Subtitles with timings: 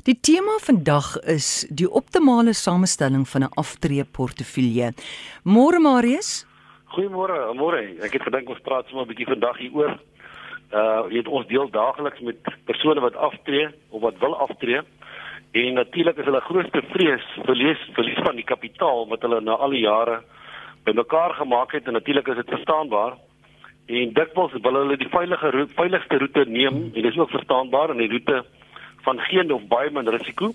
[0.00, 4.92] Die tema vandag is die optimale samestelling van 'n aftreeportefeulje.
[5.44, 6.46] Môre Marius?
[6.92, 7.80] Goeiemôre, môre.
[8.02, 9.98] Ek het gedink ons praat sommer 'n bietjie vandag hieroor.
[10.72, 14.80] Uh, jy weet ons deel daagliks met persone wat aftree of wat wil aftree.
[15.52, 19.70] En natuurlik is hulle grootste vrees verlies verlies van die kapitaal wat hulle na al
[19.70, 20.22] die jare
[20.84, 23.16] bymekaar gemaak het en natuurlik is dit verstaanbaar.
[23.86, 27.96] En dikwels wil hulle die veilige veiligste roete neem en dit is ook verstaanbaar en
[27.96, 28.44] die roete
[29.02, 30.52] van geen of baie min risiko.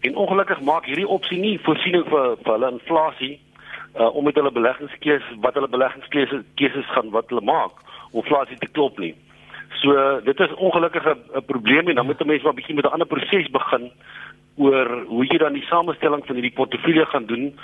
[0.00, 3.34] En ongelukkig maak hierdie opsie nie voorsiening vir vir hulle inflasie
[3.94, 8.58] uh om met hulle beleggingskeuses wat hulle beleggingskeuses keuses gaan wat hulle maak om inflasie
[8.58, 9.14] te klop nie.
[9.82, 12.94] So dit is ongelukkig 'n probleem en dan moet 'n mens maar bietjie met 'n
[12.94, 13.90] ander proses begin
[14.56, 17.54] oor hoe jy dan die samestelling van hierdie portefeulje gaan doen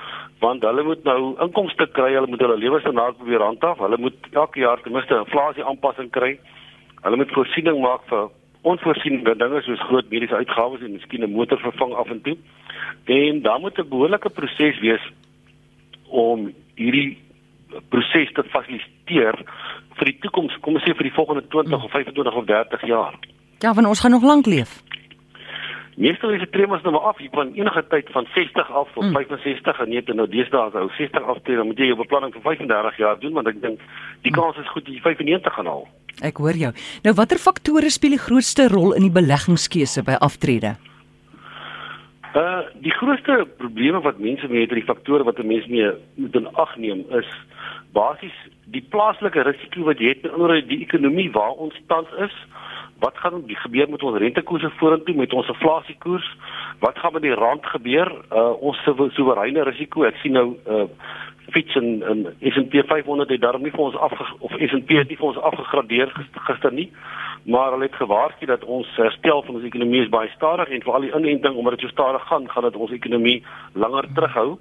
[0.41, 4.61] want hulle moet nou inkomste kry, hulle moet hulle lewensstandaard probeer handhaaf, hulle moet elke
[4.61, 6.39] jaar ten minste inflasie aanpassing kry.
[7.03, 8.29] Hulle moet voorsiening maak vir
[8.63, 12.37] onvoorsiene dinge soos groot mediese uitgawes en miskien 'n motor vervang af en toe.
[13.05, 15.05] En dan moet 'n behoorlike proses wees
[16.09, 17.19] om hierdie
[17.89, 19.35] proses te fasiliteer
[19.99, 23.15] vir die toekoms, kom ons sê vir die volgende 20 of 25 of 30 jaar.
[23.59, 24.83] Ja, want ons gaan nog lank leef.
[25.99, 29.05] Meestal is dit tremas nou maar af, jy kan enige tyd van 60 af tot
[29.05, 29.17] mm.
[29.17, 32.45] 65 en net nou deesdae as ou 60 aftree, dan moet jy jou beplanning vir
[32.45, 33.83] 35 jaar doen want ek dink
[34.23, 35.89] die kans is goed dat jy 95 gaan haal.
[36.23, 36.73] Ek hoor jou.
[37.05, 40.77] Nou watter faktore speel die grootste rol in die beleggingskeuse by aftrede?
[42.35, 46.35] Uh die grootste probleme wat mense mee het, die faktore wat 'n mens mee moet
[46.35, 47.31] in ag neem is
[47.93, 48.37] basies
[48.75, 52.35] die plaaslike risiko wat jy het oor die ekonomie waar ons tans is.
[52.99, 56.29] Wat gaan gebeur met ons rentekoerse vorentoe met ons inflasiekoers?
[56.83, 58.11] Wat gaan met die rand gebeur?
[58.31, 58.79] Uh ons
[59.15, 60.05] soewereine risiko.
[60.05, 60.87] Ek sien nou uh
[61.51, 65.17] fiets en en S&P 500 het daarom nie vir ons af of S&P het nie
[65.17, 66.13] vir ons afgegradeer
[66.49, 66.91] gister nie
[67.45, 71.07] maar hulle het gewaarsku dat ons herstel van ons ekonomie is baie stadig en veral
[71.07, 74.59] die inenting omdat dit so stadig gaan gaan dit ons ekonomie langer terughou.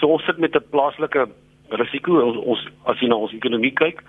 [0.00, 1.28] So ons sit met 'n plaaslike
[1.68, 4.02] risiko ons, ons as jy na ons ekonomie kyk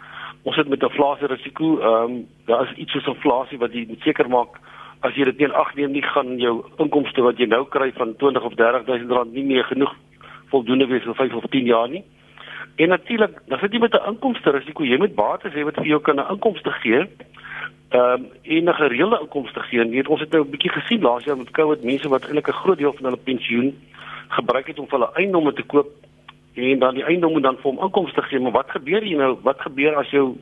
[0.43, 3.87] ons sit met 'n inflasie risiko ehm um, daar is iets soos inflasie wat jy
[4.03, 4.59] seker maak
[5.01, 8.15] as jy dit in ag neem nie gaan jou inkomste wat jy nou kry van
[8.15, 9.95] 20 of 30 000 rand nie meer genoeg
[10.49, 12.03] voldoende wees vir 5 of 10 jaar nie.
[12.75, 14.83] En natuurlik, dan sit jy met 'n inkomste risiko.
[14.83, 17.07] Jy moet bates hê wat vir jou kan 'n inkomste gee.
[17.89, 19.79] Ehm um, en 'n gereelde inkomste gee.
[19.79, 22.47] Jy weet ons het nou 'n bietjie gesien laas jaar met COVID mense wat eintlik
[22.47, 23.75] 'n groot deel van hulle pensioen
[24.27, 25.87] gebruik het om hulle eiendomme te koop
[26.53, 28.39] en dan die eiendom moet dan vir hom inkomste gee.
[28.39, 29.37] Maar wat gebeur hier nou?
[29.41, 30.37] Wat gebeur as jou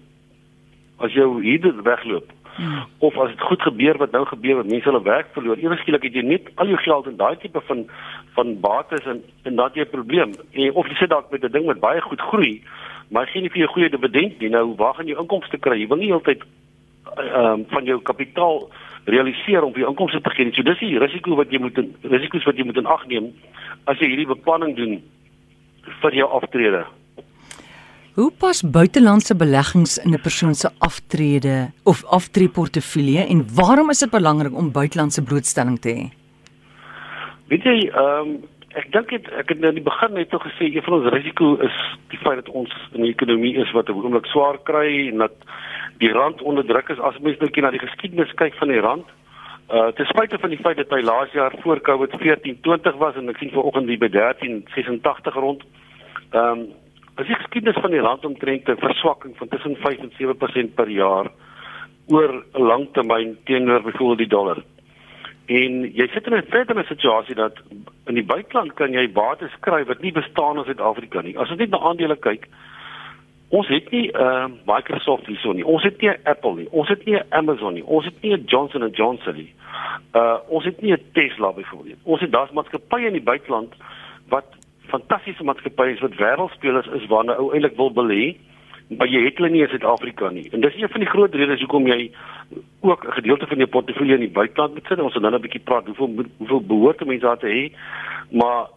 [0.97, 2.31] as jou huurder wegloop?
[2.55, 2.83] Hmm.
[2.99, 6.03] Of as dit goed gebeur wat nou gebeur wat mense hulle werk verloor, ewe skielik
[6.05, 7.85] het jy net al jou geld in daai tipe van
[8.35, 10.33] van bates en en dan jy 'n probleem.
[10.51, 12.61] En of jy sit dalk met 'n ding wat baie goed groei,
[13.09, 14.49] maar geen vir jou goeie dividend nie.
[14.49, 15.79] Nou waar gaan jy inkomste kry?
[15.79, 16.41] Jy wil nie heeltyd
[17.17, 18.69] ehm um, van jou kapitaal
[19.05, 20.53] realiseer om vir inkomste te gee nie.
[20.53, 23.33] So dis die risiko wat jy moet risiko's wat jy moet in ag neem
[23.85, 25.01] as jy hierdie beplanning doen
[26.01, 26.85] vir jou aftrede.
[28.13, 34.09] Hoe pas buitelandse beleggings in 'n persoon se aftrede of aftreeportefeulje en waarom is dit
[34.09, 36.03] belangrik om buitelandse blootstelling te hê?
[37.47, 40.45] Weet jy, ehm um, ek dink dit ek het nou in die begin net nog
[40.45, 41.77] gesê een van ons risiko is
[42.09, 45.35] die feit dat ons in 'n ekonomie is wat oomblik swaar kry en dat
[45.97, 48.79] die rand onder druk is as mens nou kyk na die geskiedenis kyk van die
[48.79, 49.05] rand.
[49.73, 53.29] Uh ten spyte van die feit dat hy laas jaar voor Covid 1420 was en
[53.29, 55.63] ek sien vanoggend die by 1386 rond.
[56.31, 56.67] Ehm um,
[57.15, 60.89] As jy geskiedenis van die rand omtrent 'n verswakking van tussen 5 en 7% per
[60.89, 61.31] jaar
[62.07, 64.63] oor 'n lang termyn teenoor byvoorbeeld die dollar.
[65.45, 67.59] En jy sit in 'n verdere situasie dat
[68.05, 71.37] in die buiteland kan jy bates kry wat nie bestaan in Suid-Afrika nie.
[71.37, 72.47] As ons net na aandele kyk,
[73.49, 75.65] ons het nie 'n uh, Microsoft hierso nie.
[75.65, 76.67] Ons het nie 'n Apple nie.
[76.71, 77.85] Ons het nie 'n Amazon nie.
[77.85, 79.53] Ons het nie 'n Johnson & Johnson nie.
[80.15, 81.99] Uh ons het nie 'n Tesla byvoorbeeld.
[82.03, 83.73] Ons het daar's maatskappye in die buiteland
[84.29, 84.45] wat
[84.91, 88.35] fantastiese maatskappye wat wêreldspelers is waarna ou eintlik wil belê,
[88.97, 90.49] maar jy het hulle nie in Suid-Afrika nie.
[90.51, 92.11] En dis een van die groot redes hoekom jy
[92.81, 94.99] ook 'n gedeelte van jou portefeulje in die buiteland moet sit.
[94.99, 97.71] Ons gaan nou 'n bietjie praat hoeveel hoeveel behoort mense daar te hê.
[98.31, 98.67] Maar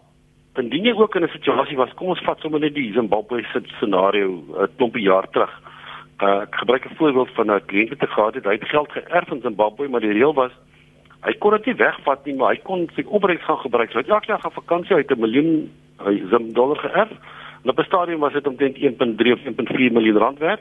[0.55, 3.45] indien jy ook in 'n situasie was, kom ons vat sommer net die Zimbabwe
[3.79, 5.53] scenario 'n klompie jaar terug.
[6.23, 9.31] Uh, ek gebruik 'n voorbeeld van 'n kliënt wat gehad het, hy het geld geërf
[9.31, 10.53] in Zimbabwe, maar die reël was
[11.25, 13.91] hy kon dit nie wegvat nie, maar hy kon sy opbrengs gaan gebruik.
[13.91, 15.71] So hy het elke jaar gaan vakansie uit 'n miljoen
[16.05, 17.11] 'n dollar geërf.
[17.63, 20.61] En op 'n stadium was dit omtrent 1.3 of 1.4 miljoen rand werd.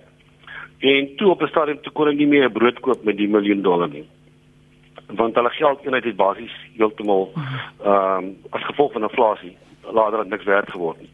[0.80, 3.62] En toe op 'n stadium toe kon hy nie meer brood koop met die miljoen
[3.62, 4.08] dollar nie.
[5.08, 7.32] Want hulle geldeenheid het basies heeltemal
[7.84, 11.10] ehm um, as gevolg van inflasie later het niks werd geword nie.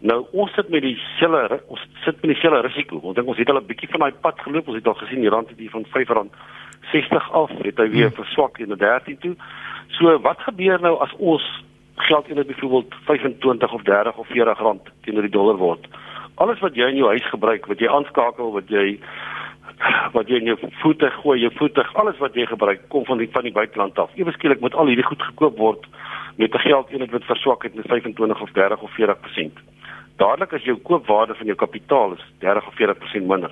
[0.00, 2.96] Nou ons sit met dieselfde ons sit met dieselfde risiko.
[2.96, 4.66] Ons dink ons het al 'n bietjie van daai pad geloop.
[4.66, 8.14] Ons het al gesien die rand het hier van R5.60 af, het hy weer hmm.
[8.14, 9.36] verswak in 13 toe.
[9.88, 11.64] So wat gebeur nou as ons
[11.96, 15.86] geld in byvoorbeeld 25 of 30 of 40 rand teenoor die dollar word?
[16.34, 18.98] Alles wat jy in jou huis gebruik, wat jy aanskakel, wat jy
[20.12, 23.28] wat jy in jou voete gooi, jou voete, alles wat jy gebruik kom van die
[23.32, 24.12] van die buiteland af.
[24.16, 25.86] Ewe skielik moet al hierdie goed gekoop word
[26.36, 29.58] met 'n geldeenheid wat verswak het met 25 of 30 of 40%.
[30.16, 33.50] Dadelik as jou koopwaarde van jou kapitaal is 30 of 40% minder.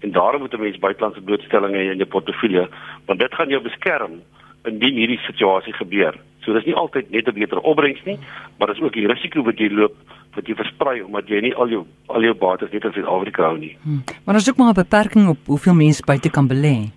[0.00, 2.68] En daarom moet 'n mens buitelandse blootstellings hê in jou portefeulje,
[3.06, 4.22] want dit gaan jou beskerm
[4.64, 6.14] indien hierdie situasie gebeur.
[6.44, 8.18] So dis nie altyd net 'n beter opbrengs nie,
[8.58, 9.94] maar dis ook die risiko wat jy loop
[10.34, 13.58] wat jy versprei omdat jy nie al jou al jou bates net in Suid-Afrika hou
[13.58, 13.76] nie.
[13.82, 14.02] Hmm.
[14.24, 16.90] Maar as ek maar 'n beperking op hoeveel mense buite kan belê.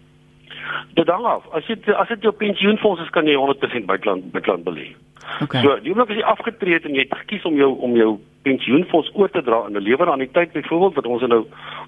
[0.94, 1.44] Dit hang af.
[1.54, 4.96] As jy as dit jou pensioenfonds is, kan jy 100% buiteland buiteland belê.
[5.42, 5.62] Okay.
[5.62, 8.20] So, die oomblik as jy afgetree het en jy het gekies om jou om jou
[8.48, 11.46] pensioenfonds oor te dra in 'n lewer aan die tyd byvoorbeeld wat ons nou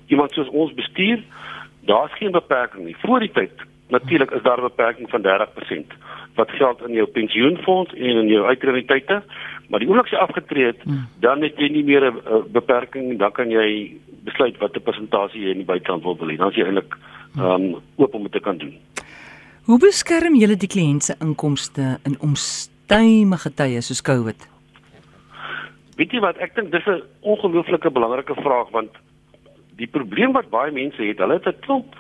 [0.08, 1.24] iemand soos ons bestuur,
[1.86, 2.96] daar's geen beperking nie.
[3.06, 3.52] Voor die tyd
[3.90, 5.94] natuurlik is daar 'n beperking van 30%
[6.38, 9.22] wat geld in jou pensioenfonds en in jou uitredingtye,
[9.68, 11.08] maar die oomblik as jy afgetree het, hmm.
[11.24, 13.98] dan het jy nie meer 'n beperking, dan kan jy
[14.28, 16.38] besluit watter persentasie jy in die buiteland wil belê.
[16.38, 16.96] Dan is jy eintlik
[17.40, 18.76] um, oop om dit te kan doen.
[19.68, 24.48] Hoe beskerm julle die kliënt se inkomste in onstuimige tye soos COVID?
[25.98, 28.92] Weet jy wat, ek dink dis 'n ongelooflike belangrike vraag want
[29.78, 31.96] die probleem wat baie mense het, hulle het 'n klomp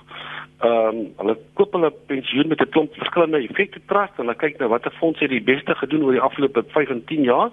[0.57, 4.57] ehm um, hulle koop hulle pensioen met 'n klomp verskillende effekte trust en hulle kyk
[4.57, 7.51] nou watter fondse het die beste gedoen oor die afgelope 5 en 10 jaar.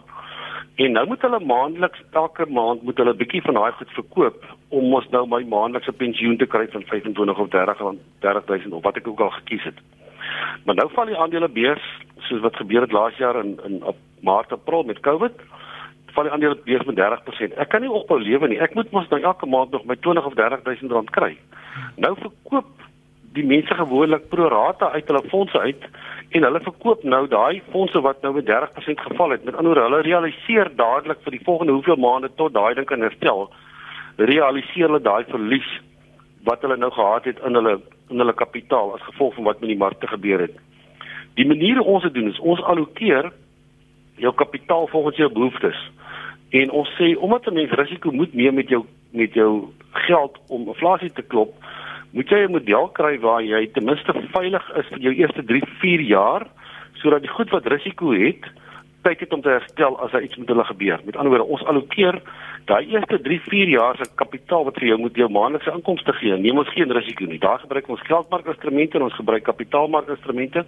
[0.74, 4.44] En nou moet hulle maandeliks elke maand moet hulle 'n bietjie van daai goed verkoop
[4.68, 8.82] om ons nou my maandelikse pensioen te kry van 25 of 30 rand 30000 of
[8.82, 9.78] wat ek ook al gekies het.
[10.64, 11.84] Maar nou val die aandele beurs
[12.18, 15.32] soos wat gebeur het laas jaar in in op Maart April met Covid
[16.14, 17.58] val die aandele beurs met 30%.
[17.58, 18.60] Ek kan nie ophou lewe nie.
[18.62, 21.36] Ek moet mos nou elke maand nog my 20 of 30000 rand kry.
[21.96, 22.70] Nou verkoop
[23.34, 25.86] die mense gewoonlik pro rata uit hulle fondse uit
[26.30, 29.44] en hulle verkoop nou daai fondse wat nou met 30% geval het.
[29.44, 33.02] Met ander woorde, hulle realiseer dadelik vir die volgende hoeveel maande tot daai ding kan
[33.02, 33.48] herstel.
[34.16, 35.70] Realiseer hulle daai verlies
[36.46, 37.78] wat hulle nou gehad het in hulle
[38.12, 40.56] in hulle kapitaal as gevolg van wat met die markte gebeur het.
[41.34, 43.32] Die manier hoe ons dit doen is ons allokeer
[44.22, 45.78] jou kapitaal volgens jou behoeftes.
[46.54, 50.68] En ons sê omdat 'n mens risiko moet neem met jou met jou geld om
[50.68, 51.54] inflasie te klop,
[52.14, 55.62] moet jy 'n model kry waar jy ten minste veilig is vir jou eerste 3,
[55.80, 56.46] 4 jaar
[57.02, 58.44] sodat die goed wat risiko het,
[59.02, 61.00] tyd het om te herstel as daar iets met hulle gebeur.
[61.04, 62.22] Met ander woorde, ons allokeer
[62.64, 66.36] daai eerste 3, 4 jaar se kapitaal wat vir jou moet jou maandelikse inkomste gee.
[66.36, 67.38] Neem ons geen risiko nie.
[67.38, 70.64] Daar gebruik ons geldmarkinstrumente en ons gebruik kapitaalmarkinstrumente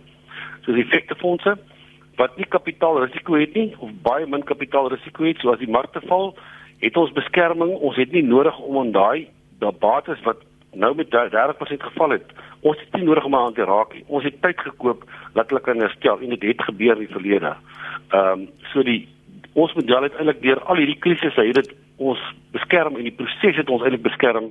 [0.67, 1.57] soos effektefondse
[2.17, 5.41] wat nie kapitaalrisiko het nie of baie min kapitaalrisiko het.
[5.41, 6.35] So as die markte val,
[6.81, 7.75] het ons beskerming.
[7.77, 9.29] Ons het nie nodig om aan daai
[9.61, 10.43] daai bates wat
[10.77, 12.33] nou met 30% geval het.
[12.61, 14.05] Ons het nie nodig om aan te raak nie.
[14.07, 17.57] Ons het tyd gekoop dat hulle kan herstel en dit het gebeur in die verlede.
[18.11, 19.03] Ehm um, so die
[19.57, 22.21] ons model het eintlik deur al hierdie krisisse het dit ons
[22.53, 24.51] beskerm en die proses het ons eintlik beskerm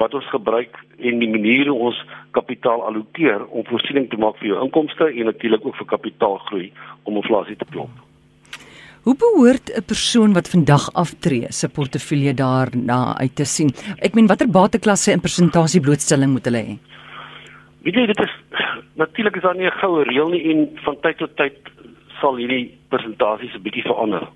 [0.00, 2.00] wat ons gebruik en die maniere ons
[2.36, 6.72] kapitaal allokeer om voorsiening te maak vir jou inkomste en natuurlik ook vir kapitaalgroei
[7.04, 8.05] om inflasie te klop.
[9.06, 13.70] Hoe behoort 'n persoon wat vandag aftree se portefeulje daarna uit te sien?
[14.06, 16.74] Ek meen watter bateklasse en persentasie blootstelling moet hulle hê?
[17.84, 18.34] Weet jy dit is
[18.94, 21.54] natuurlik is daar nie 'n goue reël nie en van tyd tot tyd
[22.20, 24.26] sal hierdie persentasies 'n bietjie verander.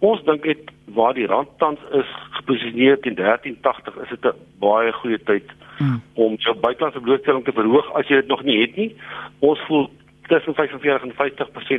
[0.00, 4.92] Ons dink dit waar die rand tans is geposisioneer teen 13.80 is dit 'n baie
[4.92, 5.46] goeie tyd
[5.78, 6.02] hmm.
[6.14, 8.96] om jou buitelandse blootstelling te verhoog as jy dit nog nie het nie.
[9.38, 9.90] Ons voel
[10.30, 11.14] tussen 45 en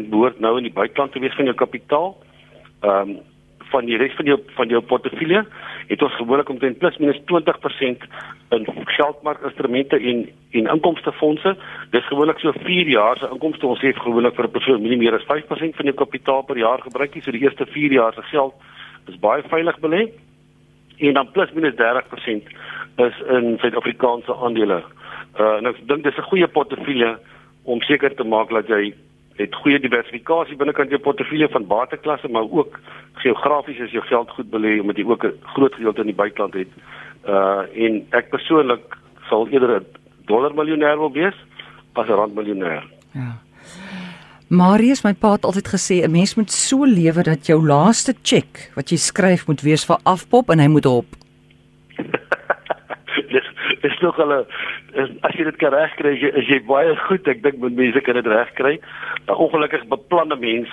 [0.04, 2.18] 50% behoort nou in die buiteland te wees van jou kapitaal.
[2.82, 3.20] Ehm um,
[3.72, 5.46] van die res van jou van jou portefeulje
[5.88, 8.06] het ons gewoonlik omtrent plus minus 20%
[8.58, 8.66] in
[8.98, 10.26] geldmarkinstrumente en
[10.60, 11.56] en inkomstefondse.
[11.96, 13.68] Dis gewoonlik so 4 jaar se inkomste.
[13.68, 16.82] Ons sê gewoonlik vir 'n persoon nie meer as 5% van jou kapitaal per jaar
[16.82, 17.24] gebruik nie.
[17.24, 18.54] So die eerste 4 jaar se geld
[19.08, 20.12] is baie veilig belê.
[21.00, 22.44] En dan plus minus 30%
[22.98, 24.84] is in Suid-Afrikaanse aandele.
[25.40, 27.18] Uh en ek dink dis 'n goeie portefeulje
[27.64, 28.94] om seker te maak dat jy
[29.40, 32.80] het goeie diversifikasie binnekant jou portefeulje van bateklasse maar ook
[33.24, 36.54] geografies as jou geld goed belê omdat jy ook 'n groot gedeelte in die buiteland
[36.54, 36.72] het.
[37.28, 38.98] Uh en ek persoonlik
[39.30, 39.86] sal eerder 'n
[40.26, 41.38] dollar miljonair wil wees
[41.94, 42.84] as 'n rand miljonair.
[43.14, 43.40] Ja.
[44.52, 48.70] Marius, my pa het altyd gesê 'n mens moet so lewe dat jou laaste cheque
[48.76, 51.06] wat jy skryf moet wees vir afpop en hy moet op.
[53.36, 53.48] dis
[53.82, 54.18] dis nog
[54.94, 57.28] hulle as jy dit kan regkry is, is jy baie goed.
[57.28, 58.80] Ek dink met mense kan dit regkry.
[59.28, 60.70] 'n ongelukkig beplanne mens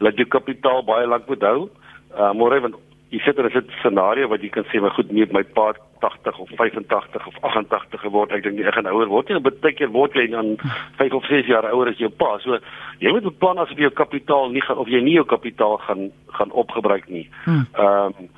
[0.00, 1.70] laat jou kapitaal baie lank moet hou.
[2.14, 2.76] Uh, môre want
[3.10, 6.38] jy sit in 'n scenario wat jy kan sê maar goed nee my pa 80
[6.38, 8.32] of 85 of 88 geword.
[8.32, 9.40] Ek dink nie ek gaan ouer word nie.
[9.40, 10.56] Baie keer word jy dan
[10.98, 12.38] 5 of 6 jaar ouer as jou pa.
[12.38, 12.58] So
[13.00, 16.52] jy moet beplan asof jou kapitaal nie gaan of jy nie jou kapitaal gaan gaan
[16.52, 17.28] opgebruik nie.
[17.46, 18.28] Ehm um,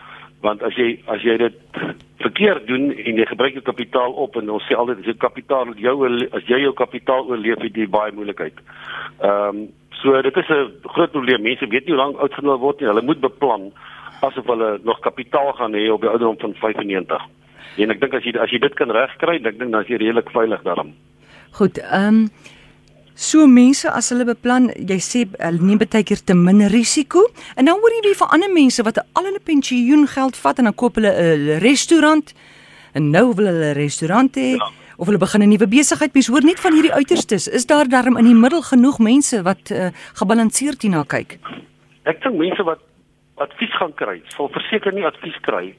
[0.42, 1.56] want as jy as jy dit
[2.20, 5.74] verkeerd doen en jy gebruik jou kapitaal op en ons sê altyd as jou kapitaal
[5.76, 5.96] jou
[6.32, 8.58] as jy jou kapitaal oorleef het jy baie moeilikheid
[9.20, 9.68] ehm um,
[10.00, 12.88] so dit is 'n groot probleem mense weet nie hoe lank oud gaan word nie
[12.88, 13.72] hulle moet beplan
[14.20, 17.26] asof hulle nog kapitaal gaan hê op die ouderdom van 95.
[17.76, 20.00] En ek dink as jy as jy dit kan regkry, dink ek dan is jy
[20.02, 20.94] redelik veilig daarin.
[21.56, 22.24] Goed, ehm um,
[23.20, 27.68] so mense as hulle beplan, jy sê hulle neem baie keer te min risiko en
[27.68, 30.76] dan hoor jy weer van ander mense wat al hulle pensioen geld vat en dan
[30.82, 32.32] koop hulle 'n restaurant
[32.94, 34.56] en nou wil hulle 'n restaurant hê.
[34.56, 34.70] Ja.
[34.96, 37.48] Of hulle begin 'n nuwe besigheid, mens hoor net van hierdie uiterstes.
[37.48, 41.38] Is daar darm in die middel genoeg mense wat uh, gebalanseerd hierna kyk?
[42.04, 42.80] Ek dink mense wat
[43.36, 45.74] advies gaan kry, sal verseker nie advies kry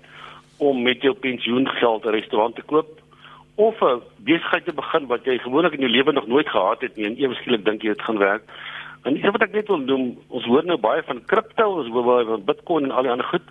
[0.58, 3.02] om met jou pensioengeld 'n restaurant te koop
[3.56, 6.96] of 'n besigheid te begin wat jy gewoonlik in jou lewe nog nooit gehad het
[6.96, 8.44] nie en ewe skielik dink jy dit gaan werk.
[9.04, 12.04] En dis wat ek net wil noem, ons hoor nou baie van kripto, ons hoor
[12.04, 13.48] baie van Bitcoin en al die ander goed.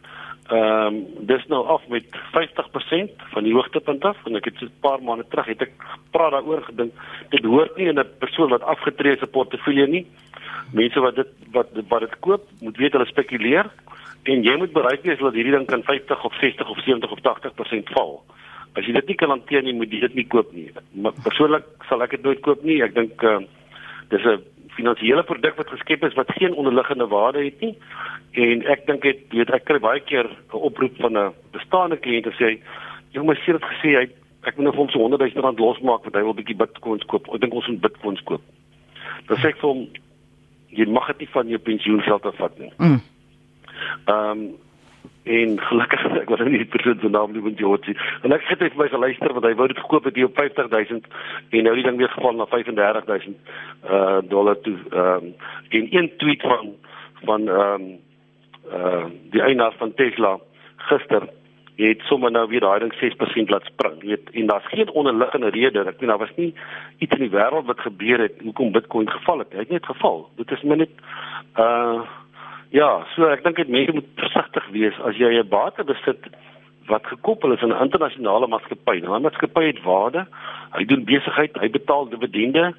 [0.50, 4.66] Ehm um, dis nou af met 50% van die hoogtepunt af en ek het so
[4.66, 5.73] 'n paar maande terug het ek
[6.11, 6.92] praat daaroor gedink.
[7.30, 10.07] Dit hoort nie in 'n persoon wat afgetree is se portefeulje nie.
[10.73, 13.71] Mense wat dit wat wat dit koop, moet weet hulle spekuleer
[14.23, 17.21] en jy moet bereid wees dat hierdie ding kan 50 of 60 of 70 of
[17.21, 18.25] 80% val.
[18.79, 20.69] As jy dit nie kan hanteer nie, moet jy dit nie koop nie.
[20.95, 22.83] Maar persoonlik sal ek dit nooit koop nie.
[22.83, 23.41] Ek dink uh,
[24.11, 24.43] dis 'n
[24.77, 27.75] finansiële produk wat geskep is wat geen onderliggende waarde het nie.
[28.33, 32.25] En ek dink dit weet ek kry baie keer 'n oproep van 'n bestaande kliënt
[32.31, 32.59] wat sê
[33.12, 34.07] jy moet seker dit gesê hy
[34.47, 36.57] ek moet nou vir hom so 100 000 rand losmaak want hy wil 'n bietjie
[36.57, 37.29] bitcoins koop.
[37.35, 38.43] Ek dink ons moet bitcoins koop.
[39.27, 39.89] Dan sê ek vir hom
[40.71, 42.73] jy mag dit nie van jou pensioengeld afvat nie.
[42.79, 43.00] Mm.
[44.07, 44.57] Ehm um,
[45.23, 47.95] en gelukkig ek wou nie die persoon se naam noem George.
[48.23, 51.11] En ek het net vir my geluister want hy wou dit gekoop het op 50000
[51.50, 53.37] en nou die ding weer geval na 35000
[53.85, 55.35] uh dollar toe ehm um,
[55.69, 56.73] in een tweet van
[57.25, 57.91] van ehm um,
[58.71, 60.39] uh die eienaar van Tesla
[60.89, 61.29] gister
[61.81, 64.03] het sommer nou weer daai ding 6% laat spring.
[64.03, 65.81] Jy weet en daar's geen onderliggende rede.
[65.81, 66.55] Ek bedoel daar was nie
[66.99, 69.53] iets in die wêreld wat gebeur het hoekom Bitcoin geval het.
[69.53, 70.29] Hy het net geval.
[70.37, 70.91] Dit is net
[71.57, 72.03] uh
[72.71, 76.23] Ja, so ek dink dit mense moet versigtig wees as jy 'n bate besit
[76.87, 79.00] wat gekoppel is aan 'n internasionale maatskappy.
[79.03, 80.27] Nou 'n maatskappy het waarde.
[80.79, 82.75] Hy doen besigheid, hy betaal dividende.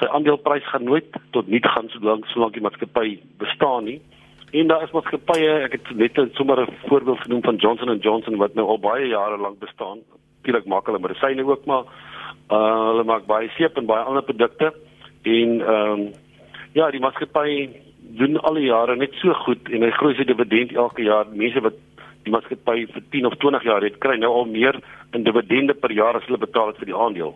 [0.00, 4.00] Sy aandeleprys gaan nooit tot nul gaan solank solank die maatskappy bestaan nie.
[4.52, 8.36] En daar is maatskappye, ek het net sommer 'n voorbeeld genoem van Johnson & Johnson
[8.36, 9.98] wat nou al baie jare lank bestaan.
[10.40, 11.84] Natuurlik maak hulle medisyne ook maar
[12.50, 14.72] uh, hulle maak baie seep en baie ander produkte
[15.22, 16.12] en ehm um,
[16.72, 17.68] ja, die maatskappy
[18.18, 21.26] doen al die jare net so goed en hy groei sy dividend elke jaar.
[21.32, 21.78] Mense wat
[22.26, 24.78] die maatskappy vir 10 of 20 jaar het, kry nou al meer
[25.14, 27.34] in dividende per jaar as hulle betaal het vir die aandeel.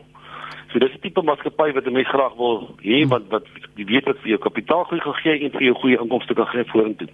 [0.72, 3.46] So dis 'n tipe maatskappy wat 'n mens graag wil hê want wat
[3.76, 6.64] jy weet wat vir jou kapitaalgroei gaan gee en vir jou goeie inkomste kan gee
[6.64, 7.08] vorentoe.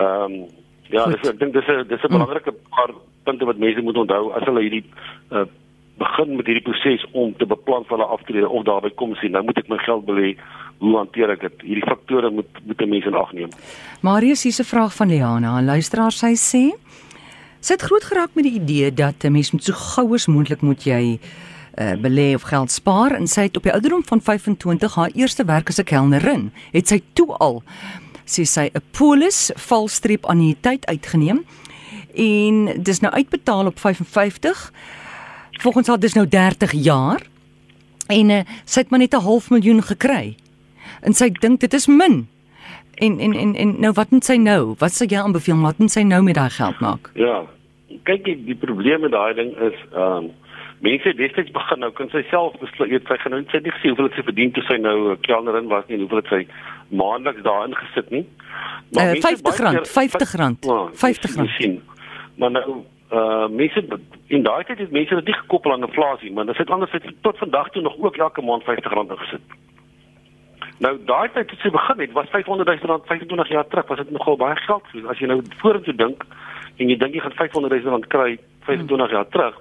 [0.00, 0.46] Ehm um,
[0.90, 2.90] ja, dis, ek dink dis 'n dis 'n belangrike paar
[3.24, 4.84] punte wat mense moet onthou as hulle hierdie
[5.32, 5.46] uh,
[5.98, 9.34] begin met hierdie proses om te beplan vir hulle aftrede of daarby kom sien.
[9.34, 10.34] Nou moet ek my geld belê
[10.82, 11.66] hoe hanteer ek dit?
[11.70, 13.50] Hierdie faktore moet moet 'n mens in ag neem.
[14.02, 15.60] Marius hier 'n vraag van Liana.
[15.60, 16.64] 'n Luisteraar sy sê
[17.60, 20.62] sy het groot geraak met die idee dat 'n mens moet so gou as moontlik
[20.62, 21.18] moet jy
[21.78, 25.44] uh, belê of geld spaar en sy het op die ouderdom van 25 haar eerste
[25.44, 26.52] werk as 'n kelnerin.
[26.72, 27.62] Het sy toe al
[28.26, 31.44] sê sy 'n polis valstreep annuïteit uitgeneem
[32.14, 34.72] en dis nou uitbetaal op 55
[35.62, 37.22] volgens haar dis nou 30 jaar
[38.06, 40.36] en uh, sy het maar net 'n half miljoen gekry
[41.02, 42.28] en sy dink dit is min.
[42.94, 44.74] En en en en nou wat moet sy nou?
[44.78, 47.10] Wat sê jy aanbeveel wat moet sy nou met daai geld maak?
[47.14, 47.42] Ja.
[48.04, 50.30] Kyk, die, die probleem met daai ding is ehm um,
[50.84, 53.94] mense het destyds begin nou kan sy self besluit sy gaan nou sy nie gesien
[53.94, 56.40] hoeveel sy verdien toe sy nou kelnerin was nie, hoeveel sy
[56.90, 58.24] maandeliks daarin gesit nie.
[58.92, 60.68] Maar uh, 50 rand, 50 rand.
[61.04, 61.54] 50 rand.
[61.58, 61.78] Sien.
[62.36, 62.82] Maar nou
[63.14, 63.84] uh mense
[64.26, 67.70] in daai tyd het mense dit gekoppel aan inflasie, maar het anders het tot vandag
[67.70, 69.40] toe nog ook elke maand 50 rand ingesit.
[70.78, 73.98] Nou daai tyd toe sy begin het, was 500 000 rand 25 jaar terug, was
[73.98, 74.82] dit nogal baie geld.
[74.92, 76.24] So, as jy nou vorentoe dink
[76.76, 79.60] en jy dink jy gaan 500 000 rand kry 25 jaar terug,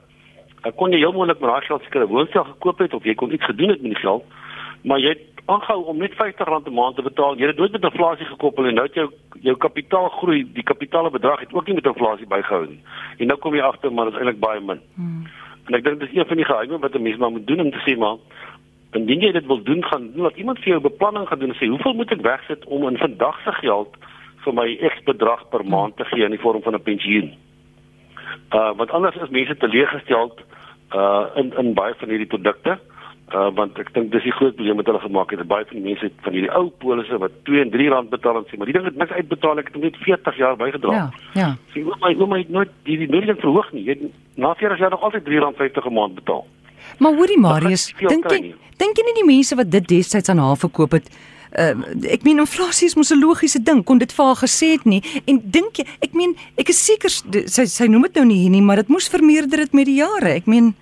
[0.64, 3.16] dan kon jy heel moontlik met daai geld seker 'n woonstel gekoop het of jy
[3.16, 4.24] kon iets gedoen het met die geld.
[4.84, 7.38] Maar jy het aangehou om net 50 rand 'n maand te betaal.
[7.38, 11.10] Jy het nooit met inflasie gekoppel en nou het jou jou kapitaal groei, die kapitaale
[11.10, 12.80] bedrag het ook nie met inflasie bygehou nie.
[13.18, 14.80] En nou kom jy agter maar dit is eintlik baie min.
[14.96, 15.28] Hmm.
[15.66, 17.72] En ek dink dis een van die geheime wat 'n mens maar moet doen om
[17.72, 18.18] te sê maar
[18.92, 21.56] indien jy dit wil doen gaan doen wat iemand vir jou beplanning gaan doen en
[21.56, 23.96] sê hoeveel moet ek wegsit om in vandag se geld
[24.44, 27.34] vir my X bedrag per maand te gee in die vorm van 'n pensioen.
[28.54, 30.38] Uh want anders is mense teleeggestel
[30.96, 32.70] uh in in baie van hierdie produkte.
[32.70, 32.94] Uh
[33.32, 35.48] want ek dink dis die groot probleem wat hulle gemaak het.
[35.48, 38.38] Baie van die mense het van hierdie ou polisse wat 2 en 3 rand betaal
[38.38, 39.58] en sê, maar die ding het niks uitbetaal.
[39.60, 40.94] Ek het net 40 jaar bygedra.
[40.94, 41.50] Ja, ja.
[41.74, 43.86] Sê, oom, my oom het nooit die die nooit verhoog nie.
[43.88, 46.46] Jy het na 40 jaar nog altyd 3 rand 50 'n maand betaal.
[47.00, 50.58] Maar hoorie Marius, dink jy dink jy nie die mense wat dit destyds aan haar
[50.58, 51.10] verkoop het
[51.54, 51.76] Uh,
[52.10, 55.04] ek meen inflasie is mos 'n logiese ding kon dit vir haar gesê het nie
[55.30, 58.50] en dink jy ek meen ek is seker sy sy noem dit nou nie hier
[58.50, 60.74] nie maar dit moes vermeerder het met die jare ek meen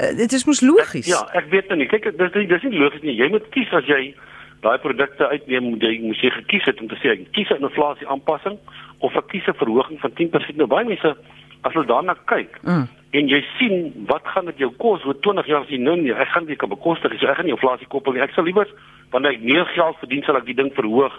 [0.00, 1.86] uh, dit is mos logies Ja, ek weet nou nie.
[1.88, 3.16] Kyk, dis dis dis nie logies nie.
[3.16, 4.14] Jy moet kies as jy
[4.62, 7.62] daai produkte uitneem, moet jy moet jy gekies het om te sê ek kies 'n
[7.62, 8.58] inflasie aanpassing
[9.00, 10.56] of ek kies 'n verhoging van 10%.
[10.56, 11.16] Nou baie mense
[11.62, 12.88] as hulle daarna kyk Mm.
[13.12, 16.12] en jy sien wat gaan dit jou kos oor 20 jaar as jy nou nie
[16.12, 17.18] ek gaan dit kan bekostig nie.
[17.18, 18.22] so ek gaan nie inflasie koppel nie.
[18.22, 18.66] Ek sal liewer
[19.12, 21.12] wanneer ek meer geld verdien sal ek die ding verhoog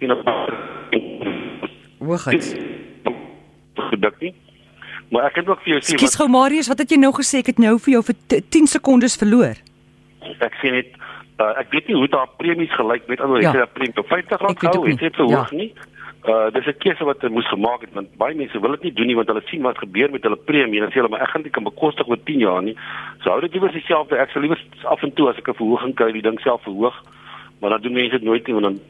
[0.00, 0.28] en op
[2.00, 2.56] hoogheid
[3.74, 4.34] produk nie.
[5.14, 7.38] Maar ek het ook vir jou sê Skus gou Marius wat het jy nou gesê?
[7.44, 9.54] Ek het nou vir jou vir t- 10 sekondes verloor.
[10.42, 10.88] Ek sê net
[11.38, 13.52] uh, ek weet nie hoe daar premies gelyk met ander Ja.
[13.52, 14.92] het premie op 50 Ek rand weet ook gehou nie.
[14.96, 15.56] het dit verhoog Ja.
[15.56, 15.72] nie.
[16.24, 19.06] Uh dis 'n keuse wat moes gemaak het want baie mense wil dit nie doen
[19.06, 21.28] nie want hulle sien wat gebeur met hulle premie en dan sê hulle maar ek
[21.28, 22.76] gaan dit kan bekostig oor 10 jaar nie.
[23.22, 24.16] So hou dit liewer dieselfde.
[24.16, 26.96] Ek sal liewer af en toe as ek 'n verhoging kry die ding self verhoog
[27.60, 28.80] maar dan doen mense dit nooit nie want dan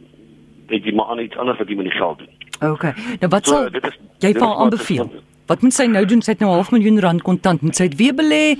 [0.68, 2.70] het jy maar aan iets anders wat jy met die geld doen.
[2.72, 2.92] Okay.
[3.20, 5.04] Nou wat So, sal dit is- jy dit vir aanbeveel?
[5.12, 7.88] is- wat moet sy nou doen sy het nou half miljoen rand kontant moet sy
[7.88, 8.56] dit weer belê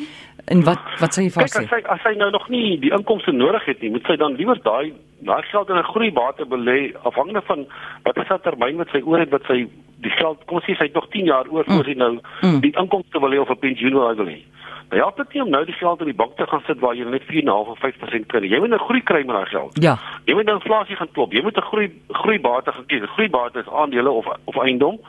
[0.53, 2.79] en wat wat sê jy vir haar Kyk as sy as sy nou nog nie
[2.81, 4.93] die inkomste nodig het nie, moet sy dan liewer daai
[5.25, 7.67] daai geld in 'n groeibate belê afhangende van
[8.05, 9.67] wat is die termyn wat sy oor het wat sy
[10.05, 12.61] die geld kom ons sê sy het nog 10 jaar oor voor sy nou Mm.
[12.61, 14.43] die inkomste wil hê of 'n pensioen wil hê.
[14.91, 16.95] Nou help dit nie om nou die geld in die bank te gaan sit waar
[16.95, 18.47] jy net 4.5 of 5% kry.
[18.47, 19.83] Jy moet 'n groei kry met daai geld.
[19.83, 21.33] ja Jy moet nou inflasie gaan klop.
[21.33, 23.01] Jy moet 'n groei groeibate gaan kies.
[23.17, 25.01] Groeibate is aandele of of eiendom.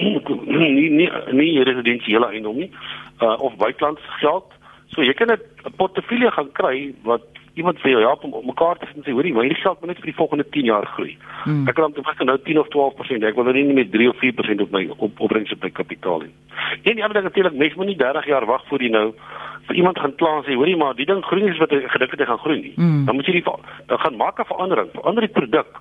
[0.76, 2.70] nie nie nie residensiële eiendom nie.
[3.20, 4.52] Uh of buitelands geld.
[4.94, 8.78] So jy kan 'n 'n portefeulje gaan kry wat iemand vir jou help om mekaar
[8.78, 10.86] te sit en sê hoorie, my hierdie geld moet net vir die volgende 10 jaar
[10.94, 11.16] groei.
[11.44, 11.68] Hmm.
[11.68, 13.26] Ek kan ten minste nou 10 of 12%.
[13.26, 16.24] Ek wil nou nie met 3 of 4% op my op opbrengs op my kapitaal
[16.24, 16.30] hê.
[16.82, 19.06] En die ander ding natuurlik, mens moet nie 30 jaar wag voor jy nou
[19.66, 22.10] vir iemand gaan kla en sê hoorie, maar die ding groei nie wat ek gedink
[22.16, 22.74] het hy gaan groei nie.
[22.76, 23.04] Hmm.
[23.04, 23.46] Dan moet jy die
[23.86, 25.80] dan gaan maak 'n verandering, verander die produk.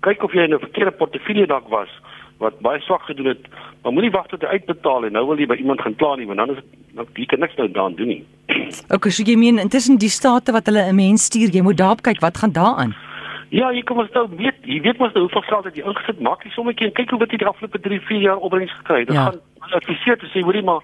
[0.00, 1.90] Kyk of jy in 'n verkeerde portefeulje dalk was
[2.38, 3.38] wat baie swak gedoen het.
[3.82, 6.26] Maar moenie wag tot jy uitbetaal en nou wil jy by iemand gaan kla nie,
[6.26, 8.24] want dan is dit dan jy kan niks nou daaraan doen nie.
[8.94, 12.02] okay so jy meen intussen die state wat hulle 'n mens stuur jy moet daarop
[12.02, 12.94] kyk wat gaan daaraan
[13.50, 16.18] Ja, jy kom ons nou weet, jy weet mos nou hoeveel geld het jy ingesit.
[16.20, 18.98] Maak die sommetjie en kyk hoe wat jy die afgelope 3, 4 jaar opbrengs gekry
[19.04, 19.06] het.
[19.08, 19.24] Dan Ja.
[19.60, 20.80] gaan adviseer te sê, hoorie maar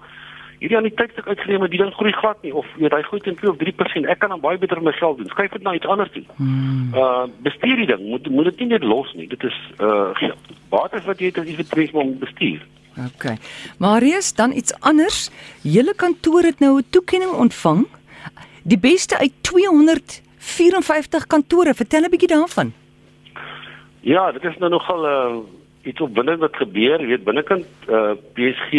[0.61, 3.21] hierdie aan die tydstuk uitgeneem, die ding groei glad nie of jy weet hy groei
[3.25, 4.09] teen 2 of 3%.
[4.13, 5.29] Ek kan dan baie beter my geld doen.
[5.33, 6.23] Skryf dit na iets anders toe.
[6.37, 6.93] hmm.
[6.93, 8.03] Uh bestuur die ding.
[8.09, 9.27] Moet moet dit nie net los nie.
[9.31, 10.13] Dit is uh
[10.69, 12.61] bates wat jy het as jy betref om bestuur.
[12.99, 13.37] Okay.
[13.79, 15.31] Marius, dan iets anders.
[15.63, 17.87] Julle kantoor het nou 'n toekenning ontvang.
[18.63, 21.73] Die beste uit 254 kantore.
[21.73, 22.73] Vertel 'n bietjie daarvan.
[24.01, 25.37] Ja, dit is nou nogal uh
[25.83, 27.01] iets opwindend wat gebeur.
[27.01, 28.73] Jy weet binnekant uh PSG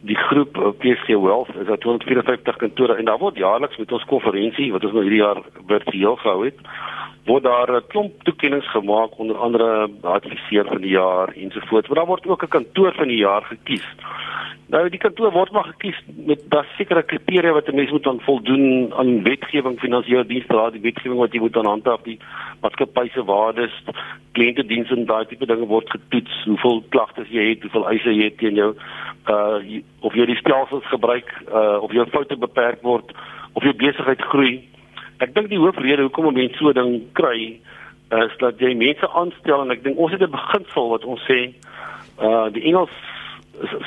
[0.00, 4.04] die groep uh, PSG Wealth is daar 254 kantore en daar word jaarliks met ons
[4.04, 6.58] konferensie wat ons nou hierdie jaar virtueel gehou het,
[7.28, 11.88] word daar 'n klomp toekenninge gemaak onder andere adviseur van die jaar ensovoorts.
[11.88, 13.86] Maar daar word ook 'n kantoor van die jaar gekies.
[14.68, 15.96] Nou die kantoor word maar gekies
[16.28, 20.72] met daar sekere kriteria wat 'n mens moet aan voldoen aan wetgewing, finansiële dienste, daar
[20.72, 22.18] die wetgewing wat jy moet aan handhaaf, die
[22.60, 23.82] maatskappy se waardes,
[24.32, 28.38] kliëntediens en daai tipe dinge word getoets, hoeveel klagtes jy het, hoeveel eise jy het
[28.38, 28.74] teen jou
[29.28, 29.58] uh
[30.00, 33.12] of jy die stelsels gebruik, uh of jou foute beperk word,
[33.52, 34.68] of jou besigheid groei.
[35.18, 37.60] Ek dink die hoofrede hoekom 'n mens so ding kry
[38.08, 41.52] is dat jy mense aanstel en ek dink ons het 'n beginsel wat ons sê
[42.22, 42.94] uh die Engels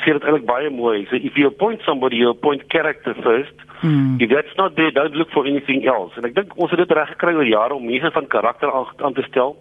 [0.04, 1.06] sê dit eintlik baie mooi.
[1.10, 3.54] So if you appoint somebody, you appoint character first.
[3.80, 4.20] Hmm.
[4.20, 6.12] If that's not there, don't look for anything else.
[6.16, 8.86] En ek dink ons het dit reg gekry oor jare om mense van karakter aan,
[8.98, 9.56] aan te stel.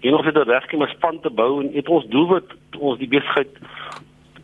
[0.00, 2.56] En ons het dit reg gekry om 'n span te bou en het ons doelwit
[2.78, 3.52] ons die besigheid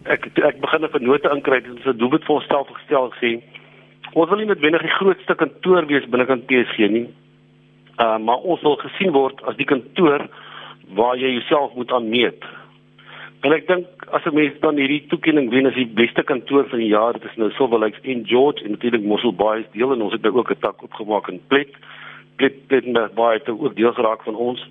[0.09, 3.43] ek ek begin 'n vennote inkry het ons 'n doelwit vir onsself gestel gesê
[4.15, 7.09] ons wil nie noodwendig die grootste kantoor wees binnekant PSG nie.
[7.99, 10.29] Uh maar ons wil gesien word as die kantoor
[10.95, 12.43] waar jy jouself moet aanmeet.
[13.43, 16.79] En ek dink as 'n mens dan hierdie toekenning wen as die beste kantoor van
[16.79, 19.93] die jaar, dit is nou Silver Lakes en George en natuurlik Mossel Bay is deel
[19.93, 21.71] en ons het nou ook 'n tak oopgemaak in Plet.
[21.71, 21.77] Plet
[22.39, 24.67] Plettenberg Bay het ook deel geraak van ons.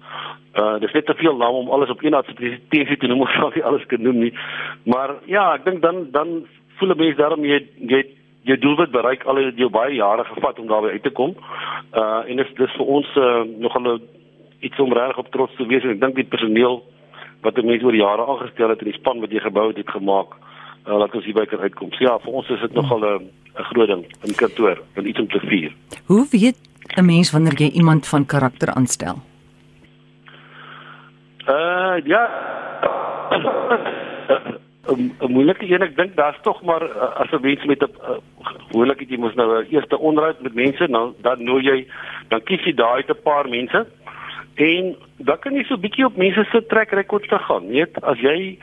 [0.56, 3.52] Uh dis net te veel name om alles op een advertensie te noem, ons sal
[3.54, 4.34] nie alles kan noem nie.
[4.84, 6.46] Maar ja, ek dink dan dan
[6.78, 8.04] voel 'n mens daarom jy jy
[8.44, 11.36] jy doelwit bereik al het jou baie jare gevat om daarby uit te kom.
[11.94, 14.02] Uh en dis dis vir ons uh, nogal 'n
[14.60, 16.84] iets om regtig op trots te wees en ek dink die personeel
[17.42, 19.90] wat 'n mens oor jare aangestel het en die span wat jy gebou het, het
[19.90, 20.34] gemaak
[20.88, 21.92] uh, laat ons hierby kan uitkom.
[21.92, 25.20] So ja, vir ons is dit nogal 'n 'n groot ding in kantoor, en iets
[25.20, 25.72] om te vier.
[26.06, 26.67] Hoe weet
[26.98, 29.16] 'n mens wanneer jy iemand van karakter aanstel?
[31.48, 32.24] Uh ja.
[34.88, 37.92] 'n 'n moeilike een ek dink daar's tog maar uh, as 'n mens met 'n
[38.10, 38.18] uh,
[38.70, 41.88] gewoonlik jy moet nou 'n eerste onderhoud met mense dan dan nooi jy
[42.28, 43.88] dan kies jy daai te paar mense
[44.56, 48.02] en dan kan jy so 'n bietjie op mense se trek rekords te gaan weet
[48.02, 48.58] as jy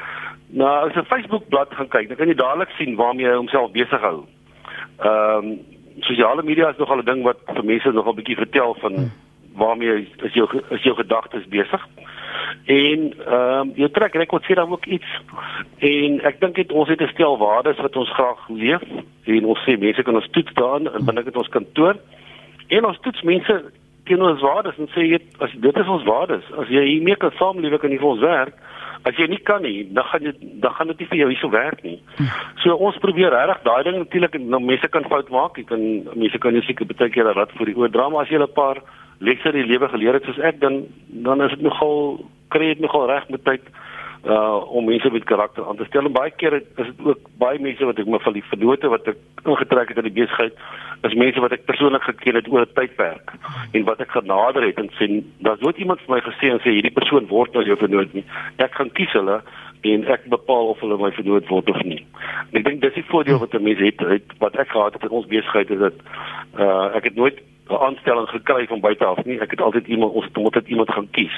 [0.48, 3.70] na as 'n Facebook bladsy gaan kyk dan kan jy dadelik sien waarmee hy homself
[3.70, 4.24] besig hou
[4.98, 9.10] ehm um, sosiale media is nogal 'n ding wat vir mense nogal bietjie vertel van
[9.54, 11.86] waarmee is jou is jou gedagtes besig.
[12.64, 15.10] En ehm um, jou trek rekord sê dan ook iets.
[15.78, 18.82] En ek dink dit ons het 'n stel waardes wat ons graag leef
[19.24, 21.96] en ons sê mense kan ons toets daan en binne dit ons kantoor.
[22.68, 23.64] En ons toets mense
[24.04, 26.44] teenoor ons waardes en sê jy as dit is ons waardes.
[26.58, 28.54] As jy hiermee kan saamlewe kan jy vir ons werk.
[29.04, 31.50] As jy nie kan nie, dan gaan jy dan gaan dit nie vir jou hierso
[31.52, 31.98] werk nie.
[32.62, 35.58] So ons probeer regtig daai ding natuurlik nou mense kan fout maak.
[35.60, 35.82] Jy kan
[36.14, 38.80] mense kan seker baie keer rad vir die oor drama as jy 'n paar
[39.20, 42.80] lekse in die lewe geleer het soos ek dan dan is dit nogal kry dit
[42.80, 43.62] nogal reg met tyd
[44.24, 47.58] uh om mense met karakter aan te stel en baie keer is dit ook baie
[47.60, 50.54] mense wat ek me van die vennote wat ek ingetrek het in die besigheid
[51.08, 53.34] is mense wat ek persoonlik geken het oor 'n tydperk
[53.72, 56.72] en wat ek genader het en sien daar's nooit iemand vir my gesê en sê
[56.72, 58.24] hierdie persoon word nou jou vennoot nie
[58.56, 59.42] ek gaan kies hulle
[59.92, 62.00] en ek bepaal of hulle my vernoot word of nie.
[62.50, 65.02] En ek dink dis die voordeel wat 'n mens het, het wat ek gehad het
[65.02, 65.96] in ons besigheid is dat
[66.58, 69.40] uh ek het nooit 'n aanstelling gekry van buite af nie.
[69.40, 71.36] Ek het altyd iemand ons het altyd iemand gaan kies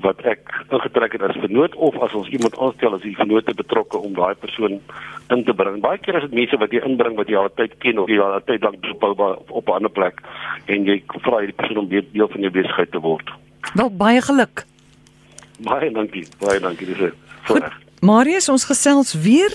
[0.00, 0.40] wat ek
[0.70, 4.34] ingetrek het as vernoot of as ons iemand aanstel as die vernoot betrokke om daai
[4.34, 4.80] persoon
[5.28, 5.80] in te bring.
[5.80, 8.18] Baie keer is dit mense wat jy inbring wat jy al tyd ken of jy
[8.20, 10.20] al tyd lank op op 'n ander plek
[10.66, 13.30] en jy vra hierdie persoon om deel van jou besigheid te word.
[13.74, 14.66] Wel baie geluk.
[15.58, 16.26] Baie dankie.
[16.38, 17.12] Baie dankie dis.
[17.46, 17.64] Goed.
[18.00, 19.52] Marius, ons gesels weer.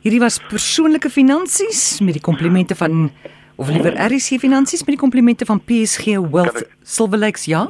[0.00, 3.10] Hierdie was persoonlike finansies met die komplimente van
[3.60, 7.68] of liewer RC finansies met die komplimente van PSG Wealth Silver Lakes, ja?